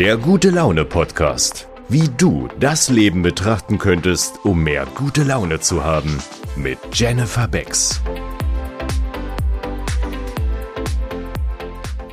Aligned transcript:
Der 0.00 0.16
gute 0.16 0.48
Laune 0.48 0.86
Podcast. 0.86 1.68
Wie 1.90 2.08
du 2.16 2.48
das 2.58 2.88
Leben 2.88 3.20
betrachten 3.20 3.76
könntest, 3.76 4.42
um 4.46 4.62
mehr 4.62 4.86
gute 4.94 5.24
Laune 5.24 5.60
zu 5.60 5.84
haben. 5.84 6.22
Mit 6.56 6.78
Jennifer 6.94 7.46
Becks. 7.46 8.00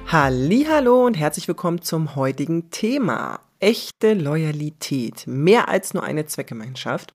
Hallo 0.06 1.06
und 1.06 1.14
herzlich 1.14 1.48
willkommen 1.48 1.82
zum 1.82 2.18
heutigen 2.18 2.72
Thema. 2.72 3.40
Echte 3.62 4.16
Loyalität. 4.16 5.26
Mehr 5.26 5.70
als 5.70 5.94
nur 5.94 6.04
eine 6.04 6.26
Zweckgemeinschaft. 6.26 7.14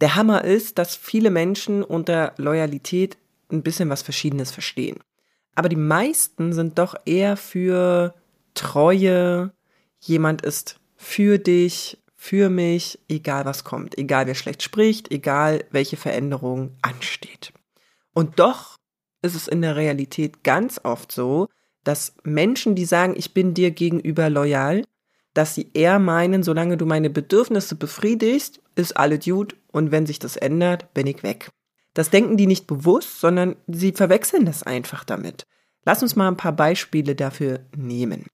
Der 0.00 0.16
Hammer 0.16 0.44
ist, 0.44 0.78
dass 0.78 0.96
viele 0.96 1.28
Menschen 1.28 1.82
unter 1.82 2.32
Loyalität 2.38 3.18
ein 3.52 3.62
bisschen 3.62 3.90
was 3.90 4.00
Verschiedenes 4.00 4.50
verstehen. 4.50 4.96
Aber 5.54 5.68
die 5.68 5.76
meisten 5.76 6.54
sind 6.54 6.78
doch 6.78 6.94
eher 7.04 7.36
für 7.36 8.14
Treue, 8.54 9.52
jemand 10.00 10.42
ist 10.42 10.78
für 10.96 11.38
dich, 11.38 11.98
für 12.16 12.48
mich, 12.48 12.98
egal 13.08 13.44
was 13.44 13.64
kommt, 13.64 13.96
egal 13.98 14.26
wer 14.26 14.34
schlecht 14.34 14.62
spricht, 14.62 15.10
egal 15.10 15.64
welche 15.70 15.96
Veränderung 15.96 16.76
ansteht. 16.82 17.52
Und 18.14 18.38
doch 18.38 18.76
ist 19.22 19.34
es 19.34 19.48
in 19.48 19.62
der 19.62 19.76
Realität 19.76 20.42
ganz 20.42 20.80
oft 20.82 21.12
so, 21.12 21.48
dass 21.84 22.14
Menschen, 22.24 22.74
die 22.74 22.84
sagen, 22.84 23.14
ich 23.16 23.32
bin 23.34 23.54
dir 23.54 23.70
gegenüber 23.70 24.28
loyal, 24.28 24.84
dass 25.34 25.54
sie 25.54 25.70
eher 25.74 25.98
meinen, 25.98 26.42
solange 26.42 26.76
du 26.76 26.86
meine 26.86 27.10
Bedürfnisse 27.10 27.74
befriedigst, 27.74 28.60
ist 28.74 28.96
alles 28.96 29.24
gut 29.24 29.54
und 29.70 29.92
wenn 29.92 30.06
sich 30.06 30.18
das 30.18 30.36
ändert, 30.36 30.92
bin 30.94 31.06
ich 31.06 31.22
weg. 31.22 31.50
Das 31.94 32.10
denken 32.10 32.36
die 32.36 32.46
nicht 32.46 32.66
bewusst, 32.66 33.20
sondern 33.20 33.56
sie 33.66 33.92
verwechseln 33.92 34.46
das 34.46 34.62
einfach 34.62 35.04
damit. 35.04 35.46
Lass 35.84 36.02
uns 36.02 36.16
mal 36.16 36.28
ein 36.28 36.36
paar 36.36 36.52
Beispiele 36.52 37.14
dafür 37.14 37.60
nehmen. 37.76 38.26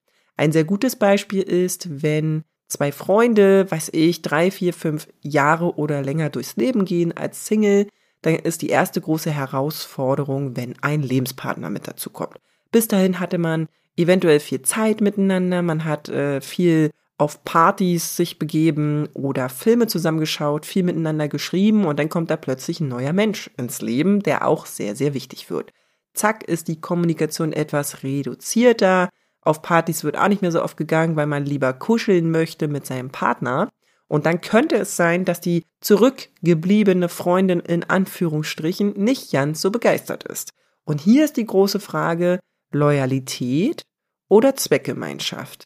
Ein 0.43 0.51
sehr 0.51 0.65
gutes 0.65 0.97
Beispiel 0.97 1.43
ist, 1.43 2.03
wenn 2.03 2.43
zwei 2.67 2.91
Freunde, 2.91 3.71
weiß 3.71 3.91
ich, 3.93 4.23
drei, 4.23 4.51
vier, 4.51 4.75
fünf 4.75 5.07
Jahre 5.21 5.77
oder 5.77 6.03
länger 6.03 6.31
durchs 6.31 6.57
Leben 6.57 6.85
gehen 6.85 7.17
als 7.17 7.47
Single, 7.47 7.87
dann 8.23 8.35
ist 8.35 8.61
die 8.63 8.71
erste 8.71 9.01
große 9.01 9.31
Herausforderung, 9.31 10.57
wenn 10.57 10.75
ein 10.83 11.05
Lebenspartner 11.05 11.71
mit 11.71 11.87
dazu 11.87 12.11
kommt. 12.11 12.41
Bis 12.73 12.89
dahin 12.89 13.21
hatte 13.21 13.39
man 13.39 13.69
eventuell 13.97 14.41
viel 14.41 14.63
Zeit 14.63 15.01
miteinander, 15.01 15.63
man 15.63 15.85
hat 15.85 16.09
äh, 16.09 16.41
viel 16.41 16.91
auf 17.19 17.45
Partys 17.45 18.17
sich 18.17 18.41
begeben 18.41 19.09
oder 19.15 19.49
Filme 19.49 19.87
zusammengeschaut, 19.87 20.67
viel 20.67 20.83
miteinander 20.83 21.29
geschrieben 21.29 21.85
und 21.85 22.01
dann 22.01 22.09
kommt 22.09 22.33
da 22.33 22.37
plötzlich 22.37 22.81
ein 22.81 22.89
neuer 22.89 23.13
Mensch 23.13 23.49
ins 23.59 23.81
Leben, 23.81 24.25
der 24.25 24.45
auch 24.49 24.67
sehr, 24.67 24.97
sehr 24.97 25.15
wichtig 25.15 25.51
wird. 25.51 25.73
Zack 26.15 26.43
ist 26.43 26.67
die 26.67 26.81
Kommunikation 26.81 27.53
etwas 27.53 28.03
reduzierter, 28.03 29.09
auf 29.43 29.61
Partys 29.61 30.05
wird 30.05 30.17
auch 30.17 30.29
nicht 30.29 30.43
mehr 30.43 30.53
so 30.53 30.63
oft 30.63 30.77
gegangen, 30.77 31.17
weil 31.17 31.27
man 31.27 31.45
lieber 31.45 31.73
kuscheln 31.73 32.31
möchte 32.31 32.69
mit 32.69 32.87
seinem 32.87 33.11
Partner. 33.11 33.69
Und 34.07 34.27
dann 34.27 34.41
könnte 34.41 34.77
es 34.77 34.97
sein, 34.97 35.25
dass 35.25 35.41
die 35.41 35.65
zurückgebliebene 35.81 37.09
Freundin 37.09 37.61
in 37.61 37.85
Anführungsstrichen 37.85 38.93
nicht 38.93 39.33
ganz 39.33 39.61
so 39.61 39.71
begeistert 39.71 40.25
ist. 40.25 40.51
Und 40.85 41.01
hier 41.01 41.25
ist 41.25 41.37
die 41.37 41.47
große 41.47 41.81
Frage, 41.81 42.39
Loyalität 42.73 43.83
oder 44.29 44.55
Zweckgemeinschaft? 44.55 45.65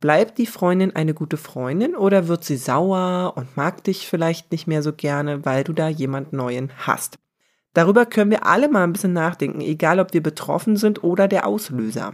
Bleibt 0.00 0.38
die 0.38 0.46
Freundin 0.46 0.94
eine 0.94 1.14
gute 1.14 1.36
Freundin 1.36 1.96
oder 1.96 2.28
wird 2.28 2.44
sie 2.44 2.58
sauer 2.58 3.32
und 3.34 3.56
mag 3.56 3.82
dich 3.84 4.06
vielleicht 4.06 4.52
nicht 4.52 4.66
mehr 4.66 4.82
so 4.82 4.92
gerne, 4.92 5.44
weil 5.44 5.64
du 5.64 5.72
da 5.72 5.88
jemand 5.88 6.32
Neuen 6.32 6.70
hast? 6.76 7.18
Darüber 7.72 8.06
können 8.06 8.30
wir 8.30 8.46
alle 8.46 8.68
mal 8.68 8.84
ein 8.84 8.92
bisschen 8.92 9.14
nachdenken, 9.14 9.60
egal 9.60 10.00
ob 10.00 10.12
wir 10.12 10.22
betroffen 10.22 10.76
sind 10.76 11.02
oder 11.02 11.28
der 11.28 11.46
Auslöser. 11.46 12.12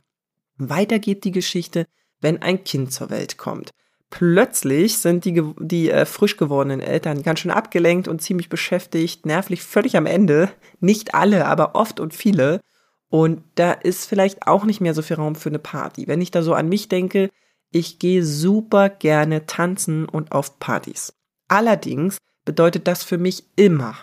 Weiter 0.59 0.99
geht 0.99 1.25
die 1.25 1.33
Geschichte, 1.33 1.87
wenn 2.21 2.41
ein 2.43 2.65
Kind 2.65 2.93
zur 2.93 3.11
Welt 3.11 3.37
kommt. 3.37 3.71
Plötzlich 4.11 4.99
sind 4.99 5.25
die, 5.25 5.43
die 5.59 5.91
äh, 5.91 6.05
frisch 6.05 6.37
gewordenen 6.37 6.81
Eltern 6.81 7.23
ganz 7.23 7.41
schön 7.41 7.51
abgelenkt 7.51 8.09
und 8.09 8.21
ziemlich 8.21 8.51
beschäftigt, 8.51 9.25
nervlich 9.25 9.63
völlig 9.63 9.97
am 9.97 10.05
Ende. 10.05 10.51
Nicht 10.81 11.15
alle, 11.15 11.47
aber 11.47 11.75
oft 11.75 11.99
und 11.99 12.13
viele. 12.13 12.61
Und 13.09 13.43
da 13.55 13.73
ist 13.73 14.07
vielleicht 14.07 14.47
auch 14.47 14.65
nicht 14.65 14.81
mehr 14.83 14.93
so 14.95 15.01
viel 15.01 15.17
Raum 15.17 15.35
für 15.35 15.49
eine 15.49 15.59
Party. 15.59 16.09
Wenn 16.09 16.21
ich 16.21 16.31
da 16.31 16.43
so 16.43 16.53
an 16.53 16.69
mich 16.69 16.89
denke, 16.89 17.31
ich 17.71 17.99
gehe 17.99 18.23
super 18.23 18.91
gerne 18.91 19.47
tanzen 19.47 20.07
und 20.07 20.33
auf 20.33 20.59
Partys. 20.59 21.15
Allerdings 21.49 22.19
bedeutet 22.45 22.87
das 22.87 23.03
für 23.03 23.19
mich 23.19 23.45
immer, 23.57 23.97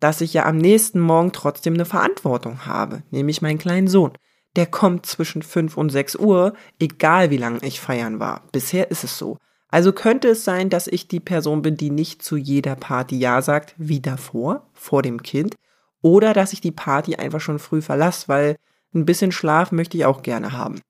dass 0.00 0.22
ich 0.22 0.32
ja 0.32 0.46
am 0.46 0.56
nächsten 0.56 1.00
Morgen 1.00 1.32
trotzdem 1.32 1.74
eine 1.74 1.84
Verantwortung 1.84 2.64
habe, 2.64 3.02
nämlich 3.10 3.42
meinen 3.42 3.58
kleinen 3.58 3.88
Sohn 3.88 4.12
der 4.56 4.66
kommt 4.66 5.06
zwischen 5.06 5.42
5 5.42 5.76
und 5.76 5.90
6 5.90 6.16
Uhr, 6.16 6.54
egal 6.78 7.30
wie 7.30 7.36
lange 7.36 7.60
ich 7.62 7.80
feiern 7.80 8.20
war. 8.20 8.42
Bisher 8.52 8.90
ist 8.90 9.04
es 9.04 9.16
so. 9.18 9.38
Also 9.68 9.92
könnte 9.92 10.28
es 10.28 10.44
sein, 10.44 10.68
dass 10.68 10.88
ich 10.88 11.06
die 11.06 11.20
Person 11.20 11.62
bin, 11.62 11.76
die 11.76 11.90
nicht 11.90 12.22
zu 12.22 12.36
jeder 12.36 12.74
Party 12.74 13.16
Ja 13.16 13.40
sagt, 13.40 13.74
wie 13.78 14.00
davor, 14.00 14.66
vor 14.72 15.02
dem 15.02 15.22
Kind, 15.22 15.54
oder 16.02 16.32
dass 16.32 16.52
ich 16.52 16.60
die 16.60 16.72
Party 16.72 17.16
einfach 17.16 17.40
schon 17.40 17.58
früh 17.58 17.80
verlasse, 17.82 18.26
weil 18.28 18.56
ein 18.94 19.04
bisschen 19.04 19.30
Schlaf 19.30 19.70
möchte 19.70 19.96
ich 19.96 20.04
auch 20.04 20.22
gerne 20.22 20.52
haben. 20.52 20.80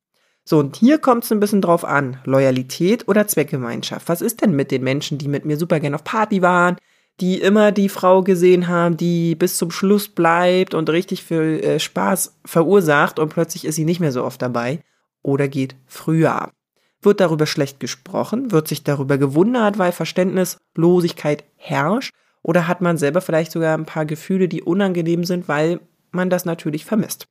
So, 0.44 0.58
und 0.58 0.76
hier 0.76 0.98
kommt 0.98 1.24
es 1.24 1.32
ein 1.32 1.40
bisschen 1.40 1.60
drauf 1.60 1.84
an. 1.84 2.18
Loyalität 2.24 3.06
oder 3.06 3.26
Zweckgemeinschaft. 3.26 4.08
Was 4.08 4.22
ist 4.22 4.40
denn 4.40 4.56
mit 4.56 4.70
den 4.70 4.82
Menschen, 4.82 5.18
die 5.18 5.28
mit 5.28 5.44
mir 5.44 5.58
super 5.58 5.78
gerne 5.78 5.96
auf 5.96 6.04
Party 6.04 6.40
waren, 6.40 6.76
die 7.18 7.40
immer 7.40 7.72
die 7.72 7.88
Frau 7.88 8.22
gesehen 8.22 8.68
haben, 8.68 8.96
die 8.96 9.34
bis 9.34 9.58
zum 9.58 9.70
Schluss 9.70 10.08
bleibt 10.08 10.74
und 10.74 10.88
richtig 10.88 11.22
viel 11.24 11.60
äh, 11.62 11.80
Spaß 11.80 12.38
verursacht 12.44 13.18
und 13.18 13.30
plötzlich 13.30 13.64
ist 13.64 13.74
sie 13.74 13.84
nicht 13.84 14.00
mehr 14.00 14.12
so 14.12 14.24
oft 14.24 14.40
dabei 14.40 14.80
oder 15.22 15.48
geht 15.48 15.76
früher 15.86 16.40
ab. 16.40 16.52
Wird 17.02 17.20
darüber 17.20 17.46
schlecht 17.46 17.80
gesprochen? 17.80 18.52
Wird 18.52 18.68
sich 18.68 18.84
darüber 18.84 19.16
gewundert, 19.18 19.78
weil 19.78 19.92
Verständnislosigkeit 19.92 21.44
herrscht? 21.56 22.14
Oder 22.42 22.68
hat 22.68 22.80
man 22.80 22.96
selber 22.96 23.20
vielleicht 23.20 23.52
sogar 23.52 23.76
ein 23.76 23.86
paar 23.86 24.06
Gefühle, 24.06 24.48
die 24.48 24.62
unangenehm 24.62 25.24
sind, 25.24 25.48
weil 25.48 25.80
man 26.10 26.30
das 26.30 26.44
natürlich 26.44 26.84
vermisst? 26.84 27.26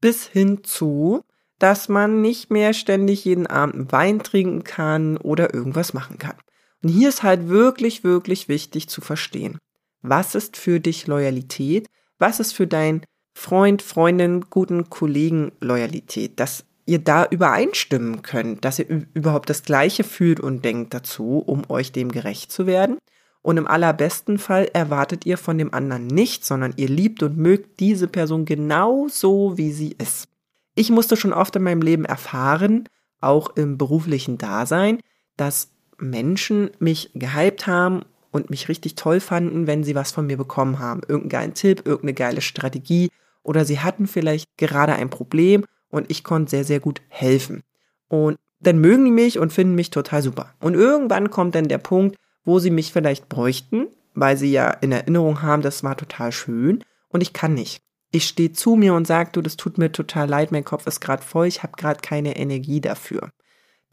Bis 0.00 0.26
hin 0.26 0.64
zu, 0.64 1.22
dass 1.58 1.88
man 1.88 2.20
nicht 2.20 2.50
mehr 2.50 2.72
ständig 2.74 3.24
jeden 3.24 3.46
Abend 3.46 3.92
Wein 3.92 4.20
trinken 4.20 4.64
kann 4.64 5.16
oder 5.16 5.54
irgendwas 5.54 5.94
machen 5.94 6.18
kann. 6.18 6.36
Und 6.84 6.90
hier 6.90 7.08
ist 7.08 7.22
halt 7.22 7.48
wirklich, 7.48 8.04
wirklich 8.04 8.48
wichtig 8.48 8.88
zu 8.88 9.00
verstehen. 9.00 9.58
Was 10.02 10.34
ist 10.34 10.58
für 10.58 10.80
dich 10.80 11.06
Loyalität? 11.06 11.86
Was 12.18 12.40
ist 12.40 12.52
für 12.52 12.66
dein 12.66 13.02
Freund, 13.32 13.80
Freundin, 13.80 14.44
guten 14.50 14.90
Kollegen 14.90 15.52
Loyalität? 15.60 16.38
Dass 16.38 16.66
ihr 16.84 16.98
da 16.98 17.24
übereinstimmen 17.24 18.20
könnt, 18.20 18.66
dass 18.66 18.78
ihr 18.78 19.06
überhaupt 19.14 19.48
das 19.48 19.62
Gleiche 19.62 20.04
fühlt 20.04 20.40
und 20.40 20.62
denkt 20.62 20.92
dazu, 20.92 21.38
um 21.38 21.62
euch 21.70 21.90
dem 21.90 22.12
gerecht 22.12 22.52
zu 22.52 22.66
werden. 22.66 22.98
Und 23.40 23.56
im 23.56 23.66
allerbesten 23.66 24.38
Fall 24.38 24.68
erwartet 24.74 25.24
ihr 25.24 25.38
von 25.38 25.56
dem 25.56 25.72
anderen 25.72 26.06
nichts, 26.06 26.48
sondern 26.48 26.74
ihr 26.76 26.88
liebt 26.88 27.22
und 27.22 27.38
mögt 27.38 27.80
diese 27.80 28.08
Person 28.08 28.44
genau 28.44 29.08
so, 29.08 29.56
wie 29.56 29.72
sie 29.72 29.96
ist. 29.98 30.28
Ich 30.74 30.90
musste 30.90 31.16
schon 31.16 31.32
oft 31.32 31.56
in 31.56 31.62
meinem 31.62 31.82
Leben 31.82 32.04
erfahren, 32.04 32.88
auch 33.22 33.56
im 33.56 33.78
beruflichen 33.78 34.36
Dasein, 34.36 35.00
dass 35.38 35.73
Menschen 36.10 36.70
mich 36.78 37.10
gehypt 37.14 37.66
haben 37.66 38.02
und 38.30 38.50
mich 38.50 38.68
richtig 38.68 38.94
toll 38.94 39.20
fanden, 39.20 39.66
wenn 39.66 39.84
sie 39.84 39.94
was 39.94 40.12
von 40.12 40.26
mir 40.26 40.36
bekommen 40.36 40.78
haben. 40.78 41.00
Irgendeinen 41.02 41.28
geilen 41.28 41.54
Tipp, 41.54 41.82
irgendeine 41.84 42.14
geile 42.14 42.40
Strategie 42.40 43.10
oder 43.42 43.64
sie 43.64 43.80
hatten 43.80 44.06
vielleicht 44.06 44.56
gerade 44.56 44.94
ein 44.94 45.10
Problem 45.10 45.64
und 45.90 46.10
ich 46.10 46.24
konnte 46.24 46.50
sehr, 46.50 46.64
sehr 46.64 46.80
gut 46.80 47.00
helfen. 47.08 47.62
Und 48.08 48.36
dann 48.60 48.78
mögen 48.78 49.04
die 49.04 49.10
mich 49.10 49.38
und 49.38 49.52
finden 49.52 49.74
mich 49.74 49.90
total 49.90 50.22
super. 50.22 50.54
Und 50.60 50.74
irgendwann 50.74 51.30
kommt 51.30 51.54
dann 51.54 51.68
der 51.68 51.78
Punkt, 51.78 52.16
wo 52.44 52.58
sie 52.58 52.70
mich 52.70 52.92
vielleicht 52.92 53.28
bräuchten, 53.28 53.86
weil 54.14 54.36
sie 54.36 54.50
ja 54.50 54.70
in 54.70 54.92
Erinnerung 54.92 55.42
haben, 55.42 55.62
das 55.62 55.84
war 55.84 55.96
total 55.96 56.32
schön 56.32 56.82
und 57.08 57.20
ich 57.20 57.32
kann 57.32 57.54
nicht. 57.54 57.80
Ich 58.10 58.26
stehe 58.26 58.52
zu 58.52 58.76
mir 58.76 58.94
und 58.94 59.06
sage, 59.06 59.30
du, 59.32 59.42
das 59.42 59.56
tut 59.56 59.76
mir 59.76 59.90
total 59.90 60.28
leid, 60.28 60.52
mein 60.52 60.64
Kopf 60.64 60.86
ist 60.86 61.00
gerade 61.00 61.22
voll, 61.22 61.46
ich 61.46 61.62
habe 61.62 61.72
gerade 61.76 62.00
keine 62.00 62.36
Energie 62.36 62.80
dafür 62.80 63.30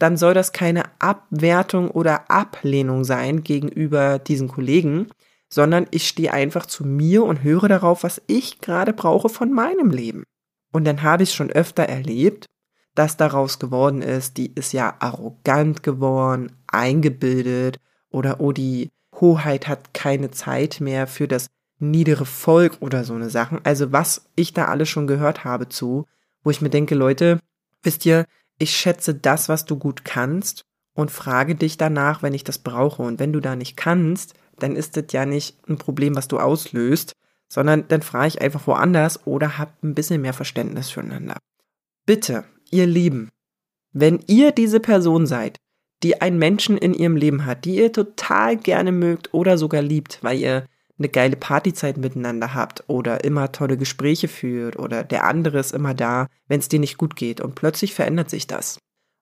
dann 0.02 0.16
soll 0.16 0.34
das 0.34 0.50
keine 0.52 0.82
Abwertung 0.98 1.88
oder 1.88 2.28
Ablehnung 2.28 3.04
sein 3.04 3.44
gegenüber 3.44 4.18
diesen 4.18 4.48
Kollegen, 4.48 5.06
sondern 5.48 5.86
ich 5.92 6.08
stehe 6.08 6.32
einfach 6.32 6.66
zu 6.66 6.84
mir 6.84 7.22
und 7.22 7.44
höre 7.44 7.68
darauf, 7.68 8.02
was 8.02 8.20
ich 8.26 8.60
gerade 8.60 8.94
brauche 8.94 9.28
von 9.28 9.52
meinem 9.52 9.90
Leben. 9.90 10.24
Und 10.72 10.86
dann 10.86 11.04
habe 11.04 11.22
ich 11.22 11.32
schon 11.32 11.52
öfter 11.52 11.84
erlebt, 11.84 12.46
dass 12.96 13.16
daraus 13.16 13.60
geworden 13.60 14.02
ist, 14.02 14.38
die 14.38 14.52
ist 14.52 14.72
ja 14.72 14.96
arrogant 14.98 15.84
geworden, 15.84 16.50
eingebildet 16.66 17.78
oder 18.10 18.40
oh, 18.40 18.50
die 18.50 18.90
Hoheit 19.20 19.68
hat 19.68 19.94
keine 19.94 20.32
Zeit 20.32 20.80
mehr 20.80 21.06
für 21.06 21.28
das 21.28 21.46
niedere 21.78 22.26
Volk 22.26 22.78
oder 22.80 23.04
so 23.04 23.14
eine 23.14 23.30
Sachen. 23.30 23.60
Also 23.62 23.92
was 23.92 24.28
ich 24.34 24.52
da 24.52 24.64
alles 24.64 24.88
schon 24.88 25.06
gehört 25.06 25.44
habe 25.44 25.68
zu, 25.68 26.06
wo 26.42 26.50
ich 26.50 26.60
mir 26.60 26.70
denke, 26.70 26.96
Leute, 26.96 27.38
wisst 27.84 28.04
ihr, 28.04 28.26
ich 28.62 28.76
schätze 28.76 29.14
das, 29.14 29.48
was 29.48 29.64
du 29.64 29.76
gut 29.76 30.04
kannst 30.04 30.64
und 30.94 31.10
frage 31.10 31.56
dich 31.56 31.78
danach, 31.78 32.22
wenn 32.22 32.32
ich 32.32 32.44
das 32.44 32.58
brauche. 32.58 33.02
Und 33.02 33.18
wenn 33.18 33.32
du 33.32 33.40
da 33.40 33.56
nicht 33.56 33.76
kannst, 33.76 34.34
dann 34.58 34.76
ist 34.76 34.96
das 34.96 35.06
ja 35.10 35.26
nicht 35.26 35.58
ein 35.68 35.78
Problem, 35.78 36.14
was 36.14 36.28
du 36.28 36.38
auslöst, 36.38 37.14
sondern 37.48 37.88
dann 37.88 38.02
frage 38.02 38.28
ich 38.28 38.40
einfach 38.40 38.66
woanders 38.66 39.26
oder 39.26 39.58
hab 39.58 39.82
ein 39.82 39.94
bisschen 39.94 40.20
mehr 40.20 40.32
Verständnis 40.32 40.90
füreinander. 40.90 41.38
Bitte, 42.06 42.44
ihr 42.70 42.86
Lieben, 42.86 43.30
wenn 43.92 44.20
ihr 44.26 44.52
diese 44.52 44.80
Person 44.80 45.26
seid, 45.26 45.58
die 46.02 46.20
einen 46.20 46.38
Menschen 46.38 46.78
in 46.78 46.94
ihrem 46.94 47.16
Leben 47.16 47.44
hat, 47.44 47.64
die 47.64 47.76
ihr 47.76 47.92
total 47.92 48.56
gerne 48.56 48.92
mögt 48.92 49.34
oder 49.34 49.58
sogar 49.58 49.82
liebt, 49.82 50.18
weil 50.22 50.38
ihr 50.38 50.66
eine 51.02 51.08
geile 51.08 51.36
Partyzeit 51.36 51.96
miteinander 51.96 52.54
habt 52.54 52.84
oder 52.86 53.24
immer 53.24 53.50
tolle 53.52 53.76
Gespräche 53.76 54.28
führt 54.28 54.78
oder 54.78 55.02
der 55.02 55.24
andere 55.24 55.58
ist 55.58 55.72
immer 55.72 55.94
da, 55.94 56.28
wenn 56.46 56.60
es 56.60 56.68
dir 56.68 56.78
nicht 56.78 56.96
gut 56.96 57.16
geht 57.16 57.40
und 57.40 57.54
plötzlich 57.56 57.92
verändert 57.92 58.30
sich 58.30 58.46
das. 58.46 58.78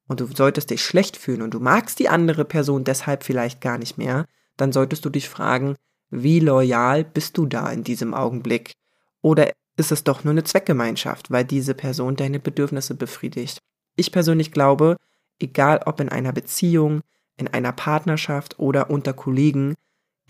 Und 0.07 0.21
du 0.21 0.27
solltest 0.27 0.71
dich 0.71 0.85
schlecht 0.85 1.17
fühlen 1.17 1.41
und 1.41 1.55
du 1.55 1.61
magst 1.61 1.99
die 1.99 2.09
andere 2.09 2.45
Person 2.45 2.85
deshalb 2.85 3.25
vielleicht 3.25 3.61
gar 3.61 3.79
nicht 3.79 3.97
mehr, 3.97 4.27
dann 4.57 4.73
solltest 4.73 5.05
du 5.05 5.11
dich 5.11 5.29
fragen, 5.29 5.77
wie 6.11 6.41
loyal 6.41 7.05
bist 7.05 7.39
du 7.39 7.47
da 7.47 7.71
in 7.71 7.85
diesem 7.85 8.13
Augenblick? 8.13 8.73
Oder 9.23 9.51
ist 9.77 9.93
es 9.93 10.05
doch 10.05 10.25
nur 10.25 10.33
eine 10.33 10.45
Zweckgemeinschaft, 10.45 11.31
weil 11.31 11.45
diese 11.45 11.75
Person 11.75 12.17
deine 12.17 12.41
Bedürfnisse 12.41 12.95
befriedigt? 12.95 13.59
Ich 13.97 14.13
persönlich 14.13 14.53
glaube, 14.53 14.97
egal 15.39 15.81
ob 15.87 16.01
in 16.01 16.09
einer 16.09 16.33
Beziehung, 16.33 17.01
in 17.37 17.49
einer 17.49 17.73
Partnerschaft 17.73 18.59
oder 18.59 18.91
unter 18.91 19.13
Kollegen, 19.15 19.75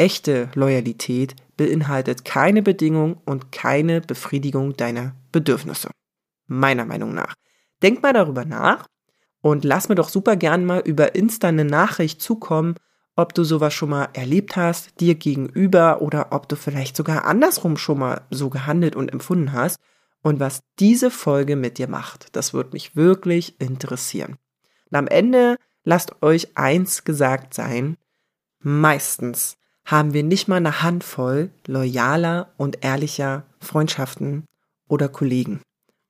echte 0.00 0.48
Loyalität 0.54 1.36
beinhaltet 1.58 2.24
keine 2.24 2.62
Bedingung 2.62 3.18
und 3.26 3.52
keine 3.52 4.00
Befriedigung 4.00 4.74
deiner 4.76 5.14
Bedürfnisse. 5.30 5.90
Meiner 6.46 6.86
Meinung 6.86 7.12
nach. 7.12 7.34
Denk 7.82 8.02
mal 8.02 8.14
darüber 8.14 8.46
nach 8.46 8.86
und 9.42 9.64
lass 9.64 9.90
mir 9.90 9.94
doch 9.94 10.08
super 10.08 10.36
gern 10.36 10.64
mal 10.64 10.80
über 10.80 11.14
Insta 11.14 11.48
eine 11.48 11.66
Nachricht 11.66 12.22
zukommen, 12.22 12.76
ob 13.14 13.34
du 13.34 13.44
sowas 13.44 13.74
schon 13.74 13.90
mal 13.90 14.08
erlebt 14.14 14.56
hast, 14.56 14.98
dir 15.00 15.14
gegenüber 15.16 16.00
oder 16.00 16.28
ob 16.30 16.48
du 16.48 16.56
vielleicht 16.56 16.96
sogar 16.96 17.26
andersrum 17.26 17.76
schon 17.76 17.98
mal 17.98 18.22
so 18.30 18.48
gehandelt 18.48 18.96
und 18.96 19.12
empfunden 19.12 19.52
hast 19.52 19.78
und 20.22 20.40
was 20.40 20.62
diese 20.78 21.10
Folge 21.10 21.56
mit 21.56 21.76
dir 21.76 21.88
macht. 21.88 22.34
Das 22.34 22.54
würde 22.54 22.70
mich 22.72 22.96
wirklich 22.96 23.60
interessieren. 23.60 24.36
Und 24.90 24.96
am 24.96 25.06
Ende 25.06 25.56
lasst 25.84 26.22
euch 26.22 26.56
eins 26.56 27.04
gesagt 27.04 27.52
sein. 27.52 27.98
Meistens 28.60 29.58
haben 29.90 30.14
wir 30.14 30.22
nicht 30.22 30.46
mal 30.46 30.56
eine 30.56 30.82
Handvoll 30.82 31.50
loyaler 31.66 32.52
und 32.56 32.84
ehrlicher 32.84 33.44
Freundschaften 33.60 34.44
oder 34.88 35.08
Kollegen. 35.08 35.60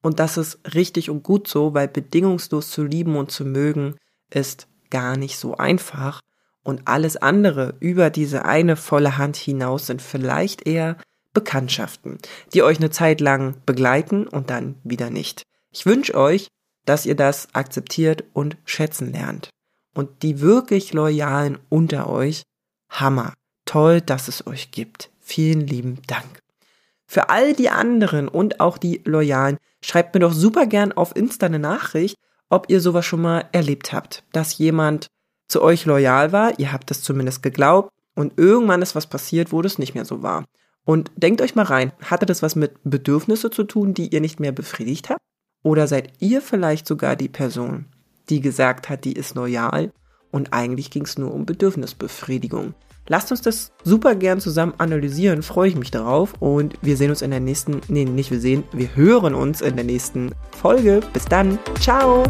Und 0.02 0.18
das 0.18 0.36
ist 0.36 0.58
richtig 0.74 1.08
und 1.10 1.22
gut 1.22 1.48
so, 1.48 1.72
weil 1.72 1.88
bedingungslos 1.88 2.70
zu 2.70 2.84
lieben 2.84 3.16
und 3.16 3.30
zu 3.30 3.44
mögen 3.44 3.96
ist 4.30 4.66
gar 4.90 5.16
nicht 5.16 5.38
so 5.38 5.56
einfach. 5.56 6.20
Und 6.62 6.88
alles 6.88 7.16
andere 7.16 7.74
über 7.80 8.10
diese 8.10 8.44
eine 8.44 8.76
volle 8.76 9.16
Hand 9.16 9.36
hinaus 9.36 9.86
sind 9.86 10.02
vielleicht 10.02 10.66
eher 10.66 10.96
Bekanntschaften, 11.32 12.18
die 12.52 12.62
euch 12.62 12.78
eine 12.78 12.90
Zeit 12.90 13.20
lang 13.20 13.54
begleiten 13.64 14.26
und 14.26 14.50
dann 14.50 14.74
wieder 14.84 15.10
nicht. 15.10 15.42
Ich 15.70 15.86
wünsche 15.86 16.14
euch, 16.14 16.48
dass 16.84 17.06
ihr 17.06 17.14
das 17.14 17.54
akzeptiert 17.54 18.24
und 18.32 18.56
schätzen 18.64 19.12
lernt. 19.12 19.48
Und 19.94 20.22
die 20.22 20.40
wirklich 20.40 20.92
Loyalen 20.92 21.58
unter 21.68 22.08
euch, 22.08 22.42
Hammer. 22.90 23.32
Toll, 23.70 24.00
dass 24.00 24.26
es 24.26 24.48
euch 24.48 24.72
gibt. 24.72 25.10
Vielen 25.20 25.64
lieben 25.64 25.98
Dank. 26.08 26.42
Für 27.06 27.28
all 27.28 27.54
die 27.54 27.68
anderen 27.68 28.26
und 28.26 28.58
auch 28.58 28.78
die 28.78 29.00
Loyalen, 29.04 29.58
schreibt 29.80 30.12
mir 30.12 30.18
doch 30.18 30.32
super 30.32 30.66
gern 30.66 30.90
auf 30.90 31.14
Insta 31.14 31.46
eine 31.46 31.60
Nachricht, 31.60 32.16
ob 32.48 32.68
ihr 32.68 32.80
sowas 32.80 33.06
schon 33.06 33.22
mal 33.22 33.44
erlebt 33.52 33.92
habt, 33.92 34.24
dass 34.32 34.58
jemand 34.58 35.06
zu 35.46 35.62
euch 35.62 35.86
loyal 35.86 36.32
war, 36.32 36.58
ihr 36.58 36.72
habt 36.72 36.90
es 36.90 37.04
zumindest 37.04 37.44
geglaubt 37.44 37.92
und 38.16 38.36
irgendwann 38.40 38.82
ist 38.82 38.96
was 38.96 39.06
passiert, 39.06 39.52
wo 39.52 39.62
das 39.62 39.78
nicht 39.78 39.94
mehr 39.94 40.04
so 40.04 40.20
war. 40.20 40.46
Und 40.84 41.12
denkt 41.14 41.40
euch 41.40 41.54
mal 41.54 41.62
rein, 41.62 41.92
hatte 42.02 42.26
das 42.26 42.42
was 42.42 42.56
mit 42.56 42.72
Bedürfnisse 42.82 43.52
zu 43.52 43.62
tun, 43.62 43.94
die 43.94 44.12
ihr 44.12 44.20
nicht 44.20 44.40
mehr 44.40 44.50
befriedigt 44.50 45.10
habt? 45.10 45.20
Oder 45.62 45.86
seid 45.86 46.12
ihr 46.18 46.42
vielleicht 46.42 46.88
sogar 46.88 47.14
die 47.14 47.28
Person, 47.28 47.86
die 48.30 48.40
gesagt 48.40 48.88
hat, 48.88 49.04
die 49.04 49.12
ist 49.12 49.36
loyal 49.36 49.92
und 50.30 50.52
eigentlich 50.52 50.90
ging 50.90 51.04
es 51.04 51.18
nur 51.18 51.32
um 51.32 51.46
Bedürfnisbefriedigung? 51.46 52.74
Lasst 53.08 53.32
uns 53.32 53.40
das 53.40 53.72
super 53.82 54.14
gern 54.14 54.40
zusammen 54.40 54.74
analysieren, 54.78 55.42
freue 55.42 55.68
ich 55.68 55.76
mich 55.76 55.90
darauf 55.90 56.34
und 56.38 56.74
wir 56.80 56.96
sehen 56.96 57.10
uns 57.10 57.22
in 57.22 57.30
der 57.30 57.40
nächsten, 57.40 57.80
nee, 57.88 58.04
nicht 58.04 58.30
wir 58.30 58.40
sehen, 58.40 58.62
wir 58.72 58.94
hören 58.94 59.34
uns 59.34 59.60
in 59.62 59.74
der 59.74 59.84
nächsten 59.84 60.32
Folge. 60.52 61.00
Bis 61.12 61.24
dann, 61.24 61.58
ciao! 61.80 62.22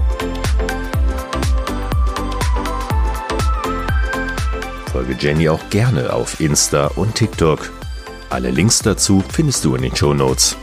Folge 4.91 5.15
Jenny 5.19 5.49
auch 5.49 5.69
gerne 5.71 6.13
auf 6.13 6.41
Insta 6.41 6.87
und 6.97 7.15
TikTok. 7.15 7.71
Alle 8.31 8.51
Links 8.51 8.81
dazu 8.81 9.23
findest 9.33 9.65
du 9.65 9.75
in 9.75 9.83
den 9.83 9.95
Show 9.95 10.15
Notes. 10.15 10.57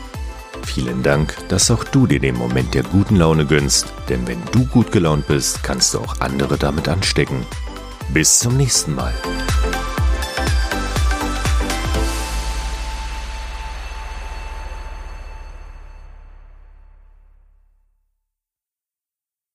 Vielen 0.77 1.01
Dank, 1.01 1.35
dass 1.49 1.71
auch 1.71 1.83
du 1.83 2.05
dir 2.05 2.19
den 2.19 2.35
Moment 2.35 2.75
der 2.75 2.83
guten 2.83 3.15
Laune 3.15 3.47
gönnst, 3.47 3.91
denn 4.09 4.27
wenn 4.27 4.37
du 4.51 4.63
gut 4.67 4.91
gelaunt 4.91 5.25
bist, 5.25 5.63
kannst 5.63 5.91
du 5.95 5.97
auch 5.97 6.19
andere 6.19 6.59
damit 6.59 6.87
anstecken. 6.87 7.43
Bis 8.13 8.37
zum 8.37 8.57
nächsten 8.57 8.93
Mal. 8.93 9.11